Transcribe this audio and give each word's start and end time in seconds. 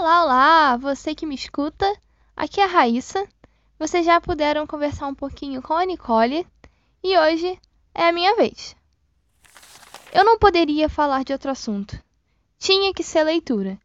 Olá, 0.00 0.24
olá! 0.24 0.76
Você 0.78 1.14
que 1.14 1.26
me 1.26 1.34
escuta, 1.34 1.84
aqui 2.34 2.58
é 2.58 2.64
a 2.64 2.66
Raíssa. 2.66 3.28
Vocês 3.78 4.06
já 4.06 4.18
puderam 4.18 4.66
conversar 4.66 5.06
um 5.06 5.14
pouquinho 5.14 5.60
com 5.60 5.74
a 5.74 5.84
Nicole 5.84 6.46
e 7.04 7.18
hoje 7.18 7.60
é 7.94 8.08
a 8.08 8.10
minha 8.10 8.34
vez. 8.34 8.74
Eu 10.10 10.24
não 10.24 10.38
poderia 10.38 10.88
falar 10.88 11.22
de 11.22 11.34
outro 11.34 11.50
assunto. 11.50 12.02
Tinha 12.58 12.94
que 12.94 13.02
ser 13.02 13.24
leitura. 13.24 13.78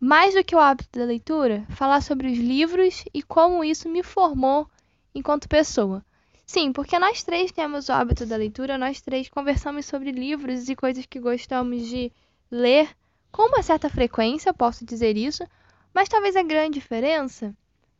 Mais 0.00 0.32
do 0.32 0.42
que 0.42 0.56
o 0.56 0.58
hábito 0.58 0.98
da 0.98 1.04
leitura, 1.04 1.66
falar 1.68 2.00
sobre 2.00 2.28
os 2.28 2.38
livros 2.38 3.04
e 3.12 3.22
como 3.22 3.62
isso 3.62 3.90
me 3.90 4.02
formou 4.02 4.66
enquanto 5.14 5.50
pessoa. 5.50 6.02
Sim, 6.46 6.72
porque 6.72 6.98
nós 6.98 7.22
três 7.22 7.52
temos 7.52 7.90
o 7.90 7.92
hábito 7.92 8.24
da 8.24 8.36
leitura, 8.36 8.78
nós 8.78 9.02
três 9.02 9.28
conversamos 9.28 9.84
sobre 9.84 10.12
livros 10.12 10.66
e 10.66 10.74
coisas 10.74 11.04
que 11.04 11.20
gostamos 11.20 11.86
de 11.86 12.10
ler 12.50 12.88
com 13.30 13.48
uma 13.48 13.62
certa 13.62 13.90
frequência, 13.90 14.54
posso 14.54 14.86
dizer 14.86 15.14
isso, 15.14 15.44
mas 15.98 16.08
talvez 16.08 16.36
a 16.36 16.44
grande 16.44 16.78
diferença 16.78 17.52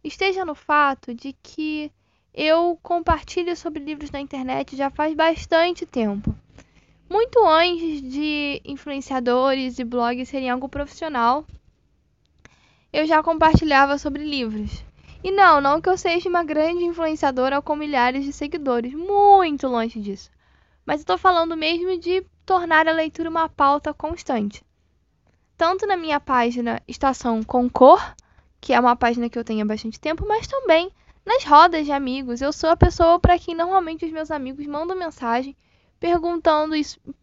esteja 0.05 0.45
no 0.45 0.55
fato 0.55 1.12
de 1.12 1.33
que 1.43 1.91
eu 2.33 2.79
compartilho 2.80 3.56
sobre 3.56 3.83
livros 3.83 4.12
na 4.12 4.20
internet 4.20 4.77
já 4.77 4.89
faz 4.89 5.15
bastante 5.15 5.84
tempo. 5.84 6.33
Muito 7.11 7.45
antes 7.45 8.01
de 8.01 8.62
influenciadores 8.65 9.80
e 9.80 9.84
blogs 9.84 10.29
serem 10.29 10.48
algo 10.48 10.69
profissional, 10.69 11.45
eu 12.92 13.05
já 13.05 13.20
compartilhava 13.20 13.98
sobre 13.98 14.23
livros. 14.23 14.84
E 15.25 15.33
não, 15.33 15.61
não 15.61 15.80
que 15.80 15.89
eu 15.89 15.98
seja 15.98 16.28
uma 16.28 16.45
grande 16.45 16.84
influenciadora 16.84 17.61
com 17.61 17.75
milhares 17.75 18.25
de 18.25 18.33
seguidores, 18.33 18.95
muito 18.95 19.67
longe 19.67 19.98
disso. 19.98 20.30
Mas 20.87 21.01
estou 21.01 21.19
falando 21.19 21.56
mesmo 21.56 21.98
de 21.98 22.25
tornar 22.47 22.87
a 22.87 22.92
leitura 22.92 23.28
uma 23.28 23.48
pauta 23.48 23.92
constante. 23.92 24.62
Tanto 25.59 25.89
na 25.89 25.97
minha 25.97 26.21
página 26.21 26.80
Estação 26.87 27.43
Concor, 27.43 28.01
que 28.61 28.73
é 28.73 28.79
uma 28.79 28.95
página 28.95 29.29
que 29.29 29.37
eu 29.37 29.43
tenho 29.43 29.62
há 29.62 29.67
bastante 29.67 29.98
tempo, 29.98 30.25
mas 30.25 30.47
também 30.47 30.89
nas 31.27 31.42
rodas 31.42 31.84
de 31.84 31.91
amigos. 31.91 32.41
Eu 32.41 32.53
sou 32.53 32.70
a 32.70 32.77
pessoa 32.77 33.19
para 33.19 33.37
quem 33.37 33.56
normalmente 33.56 34.06
os 34.06 34.12
meus 34.12 34.31
amigos 34.31 34.65
mandam 34.69 34.97
mensagem 34.97 35.56
perguntando 35.98 36.75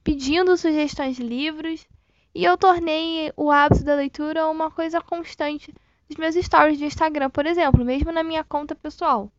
pedindo 0.03 0.57
sugestões 0.57 1.15
de 1.15 1.23
livros. 1.23 1.87
E 2.35 2.43
eu 2.43 2.57
tornei 2.57 3.31
o 3.37 3.49
hábito 3.49 3.85
da 3.85 3.95
leitura 3.95 4.49
uma 4.49 4.69
coisa 4.69 4.99
constante 4.99 5.73
dos 6.09 6.17
meus 6.17 6.35
stories 6.35 6.77
de 6.77 6.83
Instagram, 6.83 7.29
por 7.29 7.45
exemplo, 7.45 7.85
mesmo 7.85 8.11
na 8.11 8.21
minha 8.21 8.43
conta 8.43 8.75
pessoal. 8.75 9.31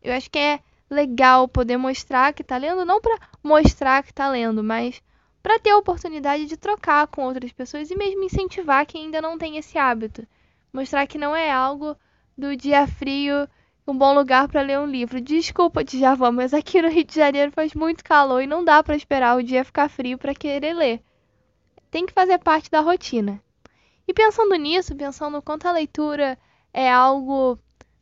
Eu 0.00 0.14
acho 0.14 0.30
que 0.30 0.38
é 0.38 0.60
legal 0.88 1.48
poder 1.48 1.76
mostrar 1.76 2.32
que 2.32 2.42
está 2.42 2.56
lendo, 2.56 2.84
não 2.84 3.00
para 3.00 3.18
mostrar 3.42 4.04
que 4.04 4.10
está 4.10 4.30
lendo, 4.30 4.62
mas 4.62 5.02
para 5.44 5.58
ter 5.58 5.68
a 5.68 5.76
oportunidade 5.76 6.46
de 6.46 6.56
trocar 6.56 7.06
com 7.06 7.26
outras 7.26 7.52
pessoas 7.52 7.90
e 7.90 7.94
mesmo 7.94 8.24
incentivar 8.24 8.86
quem 8.86 9.04
ainda 9.04 9.20
não 9.20 9.36
tem 9.36 9.58
esse 9.58 9.76
hábito. 9.76 10.26
Mostrar 10.72 11.06
que 11.06 11.18
não 11.18 11.36
é 11.36 11.52
algo 11.52 11.94
do 12.36 12.56
dia 12.56 12.86
frio 12.86 13.46
um 13.86 13.94
bom 13.94 14.14
lugar 14.14 14.48
para 14.48 14.62
ler 14.62 14.78
um 14.78 14.86
livro. 14.86 15.20
Desculpa, 15.20 15.84
Djavan, 15.84 16.32
mas 16.32 16.54
aqui 16.54 16.80
no 16.80 16.88
Rio 16.88 17.04
de 17.04 17.14
Janeiro 17.14 17.52
faz 17.52 17.74
muito 17.74 18.02
calor 18.02 18.42
e 18.42 18.46
não 18.46 18.64
dá 18.64 18.82
para 18.82 18.96
esperar 18.96 19.36
o 19.36 19.42
dia 19.42 19.66
ficar 19.66 19.90
frio 19.90 20.16
para 20.16 20.34
querer 20.34 20.72
ler. 20.72 21.02
Tem 21.90 22.06
que 22.06 22.14
fazer 22.14 22.38
parte 22.38 22.70
da 22.70 22.80
rotina. 22.80 23.38
E 24.08 24.14
pensando 24.14 24.54
nisso, 24.54 24.96
pensando 24.96 25.42
quanto 25.42 25.68
a 25.68 25.72
leitura 25.72 26.38
é 26.72 26.90
algo 26.90 27.58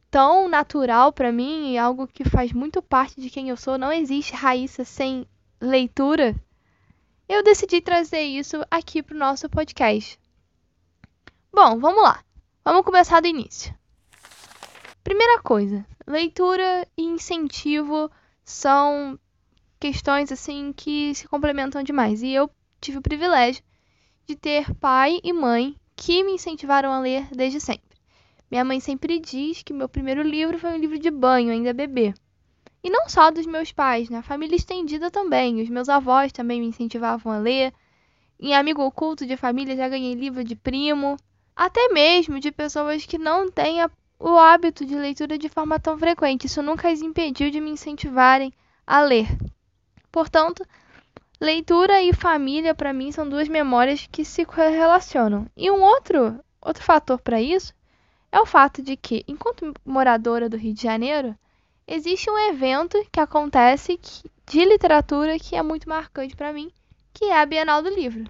tão 0.08 0.48
natural 0.48 1.12
para 1.12 1.32
mim 1.32 1.72
e 1.72 1.76
algo 1.76 2.06
que 2.06 2.22
faz 2.22 2.52
muito 2.52 2.80
parte 2.80 3.20
de 3.20 3.28
quem 3.28 3.48
eu 3.48 3.56
sou, 3.56 3.76
não 3.76 3.92
existe 3.92 4.32
Raíssa 4.32 4.84
sem 4.84 5.26
leitura. 5.60 6.36
Eu 7.34 7.42
decidi 7.42 7.80
trazer 7.80 8.20
isso 8.20 8.62
aqui 8.70 9.02
para 9.02 9.14
o 9.14 9.18
nosso 9.18 9.48
podcast. 9.48 10.20
Bom, 11.50 11.80
vamos 11.80 12.02
lá. 12.02 12.22
Vamos 12.62 12.84
começar 12.84 13.20
do 13.20 13.26
início. 13.26 13.74
Primeira 15.02 15.40
coisa, 15.40 15.82
leitura 16.06 16.86
e 16.94 17.02
incentivo 17.02 18.10
são 18.44 19.18
questões 19.80 20.30
assim 20.30 20.74
que 20.76 21.14
se 21.14 21.26
complementam 21.26 21.82
demais. 21.82 22.22
E 22.22 22.34
eu 22.34 22.50
tive 22.82 22.98
o 22.98 23.02
privilégio 23.02 23.64
de 24.26 24.36
ter 24.36 24.70
pai 24.74 25.18
e 25.24 25.32
mãe 25.32 25.74
que 25.96 26.22
me 26.22 26.32
incentivaram 26.32 26.92
a 26.92 27.00
ler 27.00 27.26
desde 27.34 27.60
sempre. 27.60 27.96
Minha 28.50 28.62
mãe 28.62 28.78
sempre 28.78 29.18
diz 29.18 29.62
que 29.62 29.72
meu 29.72 29.88
primeiro 29.88 30.20
livro 30.20 30.58
foi 30.58 30.74
um 30.74 30.78
livro 30.78 30.98
de 30.98 31.10
banho, 31.10 31.50
ainda 31.50 31.72
bebê. 31.72 32.12
E 32.82 32.90
não 32.90 33.08
só 33.08 33.30
dos 33.30 33.46
meus 33.46 33.70
pais, 33.72 34.10
né? 34.10 34.22
família 34.22 34.56
estendida 34.56 35.10
também. 35.10 35.62
Os 35.62 35.68
meus 35.68 35.88
avós 35.88 36.32
também 36.32 36.60
me 36.60 36.66
incentivavam 36.66 37.32
a 37.32 37.38
ler. 37.38 37.72
Em 38.40 38.54
amigo 38.54 38.82
oculto 38.82 39.24
de 39.26 39.36
família 39.36 39.76
já 39.76 39.88
ganhei 39.88 40.14
livro 40.14 40.42
de 40.42 40.56
primo. 40.56 41.16
Até 41.54 41.88
mesmo 41.88 42.40
de 42.40 42.50
pessoas 42.50 43.06
que 43.06 43.18
não 43.18 43.50
têm 43.50 43.78
o 44.18 44.36
hábito 44.36 44.84
de 44.84 44.94
leitura 44.94 45.38
de 45.38 45.48
forma 45.48 45.78
tão 45.78 45.98
frequente. 45.98 46.46
Isso 46.46 46.62
nunca 46.62 46.88
as 46.88 47.00
impediu 47.00 47.50
de 47.50 47.60
me 47.60 47.70
incentivarem 47.70 48.52
a 48.86 49.00
ler. 49.00 49.26
Portanto, 50.10 50.66
Leitura 51.42 52.00
e 52.00 52.12
família, 52.12 52.72
para 52.72 52.92
mim, 52.92 53.10
são 53.10 53.28
duas 53.28 53.48
memórias 53.48 54.06
que 54.12 54.24
se 54.24 54.46
relacionam. 54.54 55.44
E 55.56 55.68
um 55.72 55.82
outro, 55.82 56.38
outro 56.60 56.84
fator 56.84 57.20
para 57.20 57.42
isso 57.42 57.74
é 58.30 58.40
o 58.40 58.46
fato 58.46 58.80
de 58.80 58.96
que, 58.96 59.24
enquanto 59.26 59.74
moradora 59.84 60.48
do 60.48 60.56
Rio 60.56 60.72
de 60.72 60.80
Janeiro, 60.80 61.36
existe 61.86 62.30
um 62.30 62.38
evento 62.50 62.98
que 63.10 63.20
acontece 63.20 63.98
de 64.46 64.64
literatura 64.64 65.38
que 65.38 65.56
é 65.56 65.62
muito 65.62 65.88
marcante 65.88 66.36
para 66.36 66.52
mim, 66.52 66.70
que 67.12 67.26
é 67.26 67.38
a 67.38 67.46
Bienal 67.46 67.82
do 67.82 67.90
Livro. 67.90 68.24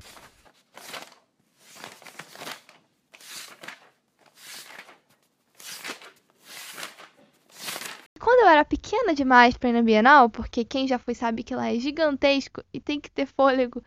quando 8.22 8.44
eu 8.44 8.48
era 8.48 8.64
pequena 8.64 9.12
demais 9.14 9.56
para 9.56 9.68
ir 9.70 9.72
na 9.72 9.82
Bienal, 9.82 10.30
porque 10.30 10.64
quem 10.64 10.86
já 10.86 10.98
foi 10.98 11.12
sabe 11.12 11.42
que 11.42 11.56
lá 11.56 11.72
é 11.72 11.78
gigantesco 11.78 12.62
e 12.72 12.80
tem 12.80 13.00
que 13.00 13.10
ter 13.10 13.26
fôlego 13.26 13.82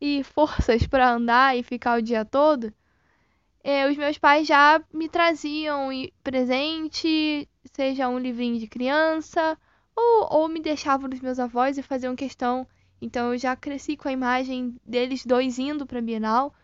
e 0.00 0.22
forças 0.22 0.86
para 0.86 1.10
andar 1.10 1.56
e 1.56 1.62
ficar 1.62 1.98
o 1.98 2.02
dia 2.02 2.24
todo, 2.24 2.72
eh, 3.64 3.88
os 3.88 3.96
meus 3.96 4.18
pais 4.18 4.46
já 4.46 4.80
me 4.92 5.08
traziam 5.08 5.88
presente, 6.22 7.48
seja 7.72 8.08
um 8.08 8.18
livrinho 8.18 8.58
de 8.58 8.66
criança, 8.66 9.56
ou, 9.94 10.40
ou 10.40 10.48
me 10.48 10.60
deixavam 10.60 11.08
dos 11.08 11.20
meus 11.20 11.38
avós 11.38 11.78
e 11.78 11.82
faziam 11.82 12.16
questão. 12.16 12.66
Então 13.00 13.32
eu 13.32 13.38
já 13.38 13.56
cresci 13.56 13.96
com 13.96 14.08
a 14.08 14.12
imagem 14.12 14.76
deles 14.84 15.24
dois 15.24 15.58
indo 15.58 15.86
para 15.86 15.98
a 15.98 16.02
Bienal. 16.02 16.54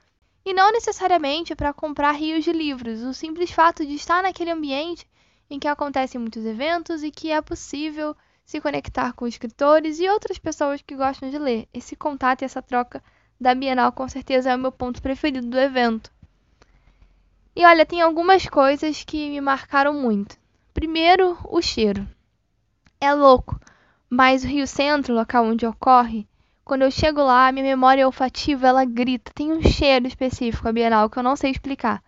E 0.44 0.54
não 0.54 0.70
necessariamente 0.70 1.56
para 1.56 1.72
comprar 1.72 2.12
rios 2.12 2.44
de 2.44 2.52
livros, 2.52 3.02
o 3.02 3.12
simples 3.12 3.50
fato 3.50 3.84
de 3.84 3.94
estar 3.94 4.22
naquele 4.22 4.50
ambiente 4.50 5.06
em 5.50 5.58
que 5.58 5.66
acontecem 5.66 6.20
muitos 6.20 6.44
eventos 6.44 7.02
e 7.02 7.10
que 7.10 7.30
é 7.30 7.40
possível 7.40 8.16
se 8.44 8.60
conectar 8.60 9.12
com 9.12 9.26
escritores 9.26 9.98
e 9.98 10.08
outras 10.08 10.38
pessoas 10.38 10.80
que 10.80 10.94
gostam 10.94 11.30
de 11.30 11.38
ler. 11.38 11.68
Esse 11.74 11.96
contato 11.96 12.42
e 12.42 12.44
essa 12.44 12.62
troca 12.62 13.02
da 13.40 13.54
Bienal 13.54 13.90
com 13.90 14.08
certeza 14.08 14.50
é 14.50 14.54
o 14.54 14.58
meu 14.58 14.70
ponto 14.70 15.02
preferido 15.02 15.48
do 15.48 15.58
evento. 15.58 16.12
E 17.54 17.64
olha, 17.64 17.84
tem 17.84 18.00
algumas 18.00 18.46
coisas 18.46 19.02
que 19.02 19.30
me 19.30 19.40
marcaram 19.40 19.94
muito. 19.94 20.36
Primeiro, 20.76 21.38
o 21.48 21.62
cheiro. 21.62 22.06
É 23.00 23.10
louco, 23.14 23.58
mas 24.10 24.44
o 24.44 24.46
Rio 24.46 24.66
Centro, 24.66 25.14
local 25.14 25.46
onde 25.46 25.64
ocorre, 25.64 26.28
quando 26.66 26.82
eu 26.82 26.90
chego 26.90 27.22
lá, 27.22 27.50
minha 27.50 27.64
memória 27.64 28.04
olfativa 28.04 28.66
ela 28.66 28.84
grita. 28.84 29.32
Tem 29.34 29.50
um 29.50 29.62
cheiro 29.62 30.06
específico 30.06 30.68
a 30.68 30.72
Bienal 30.72 31.08
que 31.08 31.18
eu 31.18 31.22
não 31.22 31.34
sei 31.34 31.50
explicar. 31.50 32.02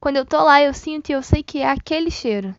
Quando 0.00 0.16
eu 0.16 0.26
tô 0.26 0.42
lá, 0.42 0.60
eu 0.60 0.74
sinto 0.74 1.10
e 1.10 1.12
eu 1.12 1.22
sei 1.22 1.44
que 1.44 1.60
é 1.60 1.70
aquele 1.70 2.10
cheiro. 2.10 2.52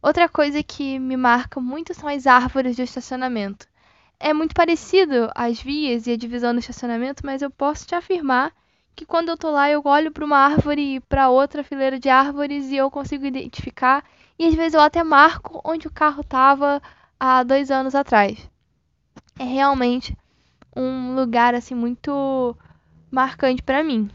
Outra 0.00 0.28
coisa 0.28 0.62
que 0.62 0.96
me 0.96 1.16
marca 1.16 1.60
muito 1.60 1.92
são 1.92 2.08
as 2.08 2.28
árvores 2.28 2.76
de 2.76 2.82
estacionamento. 2.82 3.66
É 4.20 4.32
muito 4.32 4.54
parecido 4.54 5.28
as 5.34 5.60
vias 5.60 6.06
e 6.06 6.12
a 6.12 6.16
divisão 6.16 6.54
do 6.54 6.60
estacionamento, 6.60 7.26
mas 7.26 7.42
eu 7.42 7.50
posso 7.50 7.84
te 7.84 7.96
afirmar 7.96 8.52
que 8.94 9.06
quando 9.06 9.30
eu 9.30 9.36
tô 9.36 9.50
lá 9.50 9.70
eu 9.70 9.82
olho 9.84 10.12
para 10.12 10.24
uma 10.24 10.38
árvore 10.38 10.96
e 10.96 11.00
para 11.00 11.28
outra 11.28 11.64
fileira 11.64 11.98
de 11.98 12.08
árvores 12.08 12.70
e 12.70 12.76
eu 12.76 12.90
consigo 12.90 13.24
identificar 13.24 14.04
e 14.38 14.46
às 14.46 14.54
vezes 14.54 14.74
eu 14.74 14.80
até 14.80 15.02
marco 15.02 15.60
onde 15.64 15.86
o 15.86 15.92
carro 15.92 16.20
estava 16.20 16.82
há 17.18 17.42
dois 17.42 17.70
anos 17.70 17.94
atrás. 17.94 18.50
É 19.38 19.44
realmente 19.44 20.16
um 20.74 21.14
lugar 21.14 21.54
assim 21.54 21.74
muito 21.74 22.56
marcante 23.10 23.62
para 23.62 23.84
mim. 23.84 24.10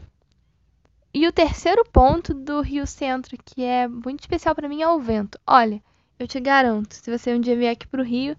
E 1.14 1.26
o 1.26 1.32
terceiro 1.32 1.84
ponto 1.90 2.34
do 2.34 2.60
Rio 2.60 2.86
Centro, 2.86 3.36
que 3.44 3.64
é 3.64 3.88
muito 3.88 4.20
especial 4.20 4.54
para 4.54 4.68
mim, 4.68 4.82
é 4.82 4.88
o 4.88 5.00
vento. 5.00 5.38
Olha, 5.46 5.82
eu 6.18 6.28
te 6.28 6.38
garanto, 6.38 6.94
se 6.94 7.10
você 7.10 7.34
um 7.34 7.40
dia 7.40 7.56
vier 7.56 7.72
aqui 7.72 7.86
pro 7.86 8.02
Rio 8.02 8.36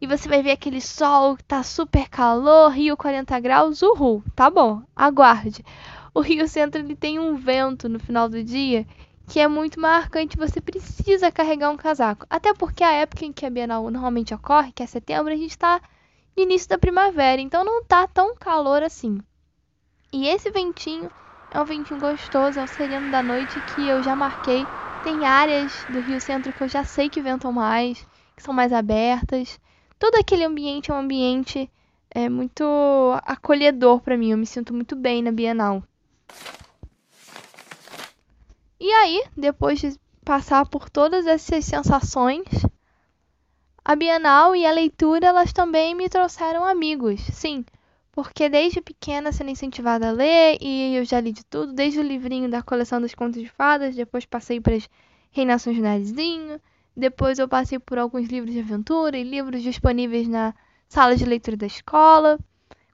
e 0.00 0.06
você 0.06 0.28
vai 0.28 0.42
ver 0.42 0.52
aquele 0.52 0.80
sol 0.80 1.36
tá 1.48 1.62
super 1.62 2.08
calor, 2.08 2.70
Rio 2.70 2.96
40 2.96 3.38
graus, 3.40 3.82
uhul, 3.82 4.22
tá 4.34 4.50
bom, 4.50 4.82
aguarde. 4.94 5.64
O 6.14 6.20
Rio 6.20 6.46
Centro 6.48 6.80
ele 6.80 6.96
tem 6.96 7.18
um 7.18 7.36
vento 7.36 7.88
no 7.88 7.98
final 7.98 8.28
do 8.28 8.42
dia 8.44 8.86
que 9.26 9.40
é 9.40 9.48
muito 9.48 9.80
marcante, 9.80 10.36
você 10.36 10.60
precisa 10.60 11.32
carregar 11.32 11.70
um 11.70 11.76
casaco. 11.76 12.26
Até 12.30 12.52
porque 12.54 12.84
a 12.84 12.92
época 12.92 13.24
em 13.24 13.32
que 13.32 13.46
a 13.46 13.50
Bienal 13.50 13.90
normalmente 13.90 14.34
ocorre, 14.34 14.72
que 14.72 14.82
é 14.82 14.86
setembro, 14.86 15.32
a 15.32 15.36
gente 15.36 15.50
está 15.50 15.80
no 16.36 16.42
início 16.42 16.68
da 16.68 16.78
primavera, 16.78 17.40
então 17.40 17.64
não 17.64 17.84
tá 17.84 18.06
tão 18.06 18.34
calor 18.36 18.82
assim. 18.82 19.18
E 20.12 20.26
esse 20.28 20.50
ventinho 20.50 21.10
É 21.50 21.60
um 21.60 21.64
ventinho 21.64 21.98
gostoso, 22.00 22.58
é 22.58 22.64
o 22.64 22.66
sereno 22.66 23.10
da 23.10 23.22
noite 23.22 23.60
que 23.62 23.86
eu 23.86 24.02
já 24.02 24.16
marquei. 24.16 24.68
Tem 25.02 25.24
áreas 25.26 25.84
do 25.88 26.00
Rio 26.00 26.20
Centro 26.20 26.52
que 26.54 26.62
eu 26.62 26.68
já 26.68 26.84
sei 26.84 27.10
que 27.10 27.20
ventam 27.22 27.52
mais, 27.52 28.06
que 28.36 28.42
são 28.42 28.54
mais 28.54 28.72
abertas. 28.72 29.60
Todo 29.98 30.16
aquele 30.16 30.44
ambiente 30.44 30.90
é 30.90 30.94
um 30.94 30.98
ambiente 30.98 31.70
é, 32.10 32.28
muito 32.28 32.64
acolhedor 33.24 34.00
para 34.00 34.16
mim. 34.16 34.30
Eu 34.30 34.38
me 34.38 34.46
sinto 34.46 34.72
muito 34.72 34.94
bem 34.96 35.22
na 35.22 35.32
Bienal. 35.32 35.82
E 38.78 38.90
aí, 38.92 39.24
depois 39.36 39.80
de 39.80 39.98
passar 40.24 40.66
por 40.66 40.90
todas 40.90 41.26
essas 41.26 41.64
sensações, 41.64 42.44
a 43.84 43.94
Bienal 43.94 44.56
e 44.56 44.66
a 44.66 44.72
leitura 44.72 45.26
elas 45.26 45.52
também 45.52 45.94
me 45.94 46.08
trouxeram 46.08 46.64
amigos. 46.64 47.20
Sim, 47.32 47.64
porque 48.12 48.48
desde 48.48 48.80
pequena 48.80 49.32
sendo 49.32 49.50
incentivada 49.50 50.08
a 50.08 50.12
ler 50.12 50.58
e 50.60 50.96
eu 50.96 51.04
já 51.04 51.20
li 51.20 51.32
de 51.32 51.44
tudo, 51.44 51.72
desde 51.72 51.98
o 51.98 52.02
livrinho 52.02 52.48
da 52.48 52.62
coleção 52.62 53.00
dos 53.00 53.14
contos 53.14 53.40
de 53.40 53.48
fadas, 53.48 53.94
depois 53.94 54.24
passei 54.24 54.60
para 54.60 54.76
as 54.76 54.88
Reinações 55.30 55.76
do 55.76 55.82
Narizinho, 55.82 56.60
depois 56.96 57.38
eu 57.38 57.48
passei 57.48 57.78
por 57.78 57.98
alguns 57.98 58.28
livros 58.28 58.52
de 58.52 58.60
aventura 58.60 59.16
e 59.16 59.22
livros 59.22 59.62
disponíveis 59.62 60.28
na 60.28 60.54
sala 60.88 61.16
de 61.16 61.24
leitura 61.24 61.56
da 61.56 61.66
escola. 61.66 62.38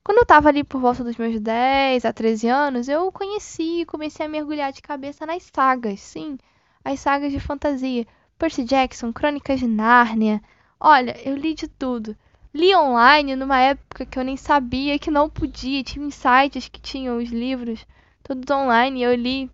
Quando 0.02 0.18
eu 0.18 0.22
estava 0.22 0.48
ali 0.48 0.64
por 0.64 0.80
volta 0.80 1.04
dos 1.04 1.16
meus 1.16 1.38
10 1.38 2.04
a 2.04 2.12
13 2.12 2.48
anos, 2.48 2.88
eu 2.88 3.12
conheci 3.12 3.82
e 3.82 3.86
comecei 3.86 4.26
a 4.26 4.28
mergulhar 4.28 4.72
de 4.72 4.80
cabeça 4.80 5.26
nas 5.26 5.48
sagas, 5.54 6.00
sim, 6.00 6.38
as 6.84 7.00
sagas 7.00 7.32
de 7.32 7.40
fantasia. 7.40 8.06
Percy 8.38 8.64
Jackson, 8.64 9.12
Crônicas 9.12 9.60
de 9.60 9.66
Nárnia. 9.66 10.42
Olha, 10.80 11.14
eu 11.28 11.36
li 11.36 11.52
de 11.54 11.68
tudo 11.68 12.16
li 12.52 12.74
online 12.74 13.36
numa 13.36 13.60
época 13.60 14.04
que 14.04 14.18
eu 14.18 14.24
nem 14.24 14.36
sabia 14.36 14.98
que 14.98 15.10
não 15.10 15.30
podia. 15.30 15.82
Tinha 15.82 16.10
sites 16.10 16.68
que 16.68 16.80
tinham 16.80 17.18
os 17.18 17.30
livros 17.30 17.86
todos 18.22 18.50
online. 18.50 19.02
Eu 19.02 19.14
li 19.14 19.50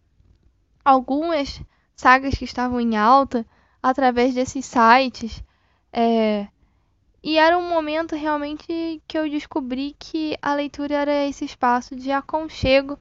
algumas 0.84 1.62
sagas 1.94 2.34
que 2.34 2.44
estavam 2.44 2.80
em 2.80 2.96
alta 2.96 3.46
através 3.88 4.34
desses 4.34 4.66
sites. 4.66 5.42
É... 5.92 6.48
E 7.22 7.38
era 7.38 7.56
um 7.58 7.68
momento 7.68 8.14
realmente 8.14 9.02
que 9.06 9.18
eu 9.18 9.28
descobri 9.28 9.96
que 9.98 10.36
a 10.40 10.54
leitura 10.54 10.94
era 10.94 11.26
esse 11.26 11.44
espaço 11.44 11.96
de 11.96 12.10
aconchego 12.10 12.98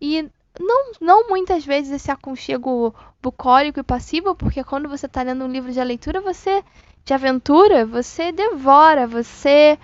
e 0.00 0.28
não, 0.58 0.92
não 1.00 1.28
muitas 1.28 1.64
vezes 1.64 1.92
esse 1.92 2.10
aconchego 2.10 2.94
bucólico 3.22 3.80
e 3.80 3.82
passivo, 3.82 4.34
porque 4.34 4.62
quando 4.64 4.88
você 4.88 5.06
está 5.06 5.22
lendo 5.22 5.44
um 5.44 5.50
livro 5.50 5.72
de 5.72 5.82
leitura, 5.82 6.20
você 6.20 6.62
de 7.04 7.14
aventura, 7.14 7.86
você 7.86 8.32
devora, 8.32 9.06
você 9.06 9.78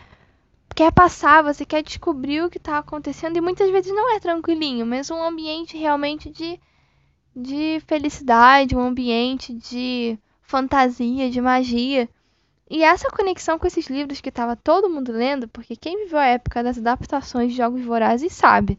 quer 0.74 0.92
passar, 0.92 1.42
você 1.42 1.64
quer 1.64 1.82
descobrir 1.82 2.42
o 2.42 2.50
que 2.50 2.58
está 2.58 2.78
acontecendo 2.78 3.36
e 3.36 3.40
muitas 3.40 3.70
vezes 3.70 3.94
não 3.94 4.14
é 4.14 4.18
tranquilinho, 4.18 4.84
mas 4.84 5.10
um 5.10 5.22
ambiente 5.22 5.76
realmente 5.78 6.30
de, 6.30 6.58
de 7.34 7.80
felicidade, 7.86 8.76
um 8.76 8.80
ambiente 8.80 9.52
de 9.52 10.18
fantasia, 10.42 11.30
de 11.30 11.40
magia. 11.40 12.08
E 12.70 12.82
essa 12.82 13.10
conexão 13.10 13.58
com 13.58 13.66
esses 13.66 13.88
livros 13.88 14.20
que 14.20 14.28
estava 14.28 14.56
todo 14.56 14.88
mundo 14.88 15.12
lendo, 15.12 15.48
porque 15.48 15.76
quem 15.76 16.04
viveu 16.04 16.18
a 16.18 16.26
época 16.26 16.62
das 16.62 16.78
adaptações 16.78 17.50
de 17.52 17.58
Jogos 17.58 17.84
Vorazes 17.84 18.32
sabe 18.32 18.78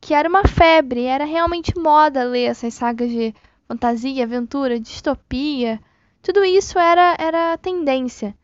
que 0.00 0.14
era 0.14 0.28
uma 0.28 0.44
febre, 0.46 1.04
era 1.04 1.24
realmente 1.24 1.76
moda 1.76 2.22
ler 2.22 2.44
essas 2.44 2.74
sagas 2.74 3.10
de 3.10 3.34
fantasia, 3.66 4.24
aventura, 4.24 4.78
distopia, 4.78 5.80
tudo 6.22 6.44
isso 6.44 6.78
era, 6.78 7.16
era 7.18 7.58
tendência. 7.58 8.36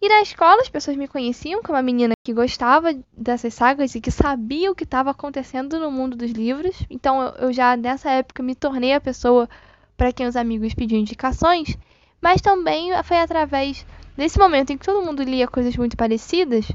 E 0.00 0.08
na 0.08 0.22
escola 0.22 0.62
as 0.62 0.68
pessoas 0.68 0.96
me 0.96 1.08
conheciam 1.08 1.60
como 1.60 1.76
uma 1.76 1.82
menina 1.82 2.14
que 2.24 2.32
gostava 2.32 2.96
dessas 3.12 3.52
sagas 3.54 3.94
e 3.94 4.00
que 4.00 4.10
sabia 4.10 4.70
o 4.70 4.74
que 4.74 4.84
estava 4.84 5.10
acontecendo 5.10 5.78
no 5.80 5.90
mundo 5.90 6.16
dos 6.16 6.30
livros. 6.30 6.76
Então 6.88 7.20
eu 7.38 7.52
já 7.52 7.76
nessa 7.76 8.10
época 8.10 8.42
me 8.42 8.54
tornei 8.54 8.94
a 8.94 9.00
pessoa 9.00 9.48
para 9.96 10.12
quem 10.12 10.26
os 10.26 10.36
amigos 10.36 10.72
pediam 10.72 11.00
indicações. 11.00 11.76
Mas 12.20 12.40
também 12.40 12.90
foi 13.02 13.18
através 13.18 13.84
desse 14.16 14.38
momento 14.38 14.70
em 14.70 14.78
que 14.78 14.86
todo 14.86 15.04
mundo 15.04 15.22
lia 15.22 15.48
coisas 15.48 15.76
muito 15.76 15.96
parecidas 15.96 16.70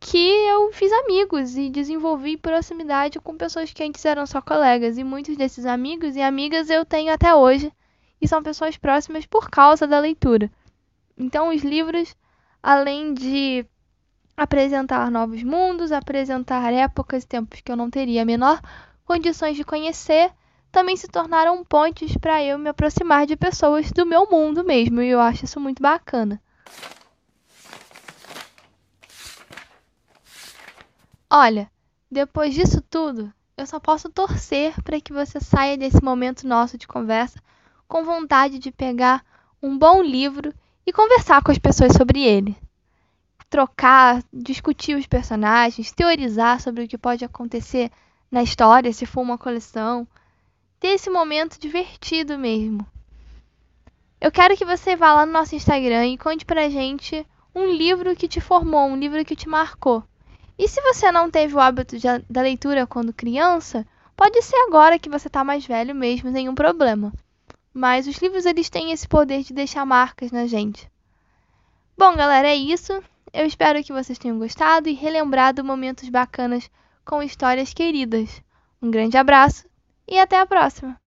que 0.00 0.18
eu 0.18 0.72
fiz 0.72 0.90
amigos 0.90 1.56
e 1.56 1.70
desenvolvi 1.70 2.36
proximidade 2.36 3.20
com 3.20 3.36
pessoas 3.36 3.72
que 3.72 3.84
antes 3.84 4.04
eram 4.04 4.26
só 4.26 4.40
colegas. 4.40 4.98
E 4.98 5.04
muitos 5.04 5.36
desses 5.36 5.64
amigos 5.64 6.16
e 6.16 6.22
amigas 6.22 6.70
eu 6.70 6.84
tenho 6.84 7.12
até 7.12 7.34
hoje 7.34 7.72
e 8.20 8.26
são 8.26 8.42
pessoas 8.42 8.76
próximas 8.76 9.26
por 9.26 9.48
causa 9.48 9.86
da 9.86 10.00
leitura. 10.00 10.50
Então, 11.16 11.50
os 11.50 11.62
livros, 11.62 12.16
além 12.62 13.12
de 13.12 13.66
apresentar 14.36 15.10
novos 15.10 15.42
mundos, 15.42 15.92
apresentar 15.92 16.72
épocas 16.72 17.24
e 17.24 17.26
tempos 17.26 17.60
que 17.60 17.70
eu 17.70 17.76
não 17.76 17.90
teria 17.90 18.22
a 18.22 18.24
menor 18.24 18.60
condições 19.04 19.56
de 19.56 19.64
conhecer, 19.64 20.32
também 20.70 20.96
se 20.96 21.08
tornaram 21.08 21.62
pontes 21.64 22.16
para 22.16 22.42
eu 22.42 22.58
me 22.58 22.70
aproximar 22.70 23.26
de 23.26 23.36
pessoas 23.36 23.90
do 23.92 24.06
meu 24.06 24.26
mundo 24.30 24.64
mesmo, 24.64 25.02
e 25.02 25.08
eu 25.08 25.20
acho 25.20 25.44
isso 25.44 25.60
muito 25.60 25.82
bacana. 25.82 26.40
Olha, 31.28 31.70
depois 32.10 32.54
disso 32.54 32.80
tudo, 32.80 33.32
eu 33.56 33.66
só 33.66 33.80
posso 33.80 34.08
torcer 34.08 34.80
para 34.82 35.00
que 35.00 35.12
você 35.12 35.40
saia 35.40 35.76
desse 35.76 36.02
momento 36.02 36.46
nosso 36.46 36.78
de 36.78 36.86
conversa 36.86 37.38
com 37.86 38.04
vontade 38.04 38.58
de 38.58 38.70
pegar 38.70 39.24
um 39.62 39.76
bom 39.76 40.02
livro 40.02 40.54
e 40.86 40.92
conversar 40.92 41.42
com 41.42 41.50
as 41.50 41.58
pessoas 41.58 41.92
sobre 41.92 42.22
ele. 42.22 42.56
Trocar, 43.48 44.22
discutir 44.32 44.96
os 44.96 45.06
personagens, 45.06 45.92
teorizar 45.92 46.60
sobre 46.60 46.84
o 46.84 46.88
que 46.88 46.98
pode 46.98 47.24
acontecer 47.24 47.90
na 48.30 48.42
história, 48.42 48.92
se 48.92 49.06
for 49.06 49.20
uma 49.20 49.38
coleção. 49.38 50.06
Ter 50.80 50.88
esse 50.88 51.10
momento 51.10 51.60
divertido 51.60 52.38
mesmo. 52.38 52.86
Eu 54.20 54.30
quero 54.30 54.56
que 54.56 54.64
você 54.64 54.96
vá 54.96 55.12
lá 55.12 55.26
no 55.26 55.32
nosso 55.32 55.54
Instagram 55.54 56.06
e 56.06 56.18
conte 56.18 56.44
pra 56.44 56.70
gente 56.70 57.26
um 57.54 57.66
livro 57.66 58.16
que 58.16 58.28
te 58.28 58.40
formou, 58.40 58.88
um 58.88 58.96
livro 58.96 59.24
que 59.24 59.36
te 59.36 59.48
marcou. 59.48 60.02
E 60.58 60.68
se 60.68 60.80
você 60.80 61.10
não 61.10 61.30
teve 61.30 61.54
o 61.54 61.60
hábito 61.60 61.98
de, 61.98 62.06
da 62.30 62.40
leitura 62.40 62.86
quando 62.86 63.12
criança, 63.12 63.86
pode 64.16 64.40
ser 64.42 64.56
agora 64.66 64.98
que 64.98 65.08
você 65.08 65.26
está 65.26 65.42
mais 65.42 65.66
velho 65.66 65.94
mesmo, 65.94 66.30
nenhum 66.30 66.54
problema. 66.54 67.12
Mas 67.72 68.06
os 68.06 68.16
livros 68.18 68.44
eles 68.46 68.68
têm 68.68 68.92
esse 68.92 69.08
poder 69.08 69.42
de 69.42 69.54
deixar 69.54 69.86
marcas 69.86 70.30
na 70.30 70.46
gente. 70.46 70.90
Bom, 71.96 72.14
galera, 72.16 72.48
é 72.48 72.54
isso. 72.54 73.02
Eu 73.32 73.46
espero 73.46 73.82
que 73.82 73.92
vocês 73.92 74.18
tenham 74.18 74.38
gostado 74.38 74.88
e 74.88 74.92
relembrado 74.92 75.64
momentos 75.64 76.08
bacanas 76.08 76.70
com 77.04 77.22
histórias 77.22 77.72
queridas. 77.72 78.42
Um 78.80 78.90
grande 78.90 79.16
abraço 79.16 79.66
e 80.06 80.18
até 80.18 80.38
a 80.38 80.46
próxima! 80.46 81.00